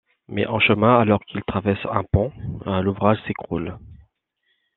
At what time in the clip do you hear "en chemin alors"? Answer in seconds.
0.47-1.19